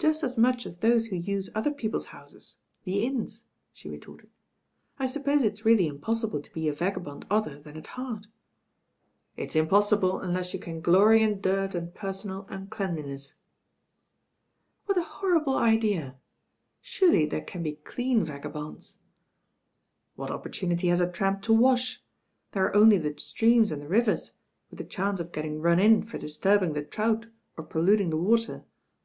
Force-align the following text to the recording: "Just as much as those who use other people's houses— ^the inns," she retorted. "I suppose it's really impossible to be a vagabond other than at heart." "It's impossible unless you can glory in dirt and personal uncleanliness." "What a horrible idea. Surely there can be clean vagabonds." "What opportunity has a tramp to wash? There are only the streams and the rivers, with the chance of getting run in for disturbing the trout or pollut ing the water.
"Just 0.00 0.24
as 0.24 0.36
much 0.36 0.66
as 0.66 0.78
those 0.78 1.06
who 1.06 1.16
use 1.16 1.48
other 1.54 1.70
people's 1.70 2.06
houses— 2.06 2.56
^the 2.88 3.04
inns," 3.04 3.44
she 3.72 3.88
retorted. 3.88 4.28
"I 4.98 5.06
suppose 5.06 5.44
it's 5.44 5.64
really 5.64 5.86
impossible 5.86 6.42
to 6.42 6.52
be 6.52 6.66
a 6.66 6.72
vagabond 6.72 7.24
other 7.30 7.60
than 7.60 7.76
at 7.76 7.86
heart." 7.86 8.26
"It's 9.36 9.54
impossible 9.54 10.18
unless 10.18 10.54
you 10.54 10.58
can 10.58 10.80
glory 10.80 11.22
in 11.22 11.40
dirt 11.40 11.72
and 11.76 11.94
personal 11.94 12.48
uncleanliness." 12.50 13.36
"What 14.86 14.98
a 14.98 15.04
horrible 15.04 15.54
idea. 15.56 16.16
Surely 16.82 17.24
there 17.24 17.40
can 17.40 17.62
be 17.62 17.74
clean 17.84 18.24
vagabonds." 18.24 18.98
"What 20.16 20.32
opportunity 20.32 20.88
has 20.88 21.00
a 21.00 21.08
tramp 21.08 21.42
to 21.42 21.52
wash? 21.52 22.02
There 22.50 22.66
are 22.66 22.74
only 22.74 22.98
the 22.98 23.20
streams 23.20 23.70
and 23.70 23.80
the 23.82 23.86
rivers, 23.88 24.32
with 24.68 24.78
the 24.80 24.84
chance 24.84 25.20
of 25.20 25.30
getting 25.30 25.60
run 25.60 25.78
in 25.78 26.02
for 26.02 26.18
disturbing 26.18 26.72
the 26.72 26.82
trout 26.82 27.26
or 27.56 27.62
pollut 27.62 28.00
ing 28.00 28.10
the 28.10 28.16
water. 28.16 28.64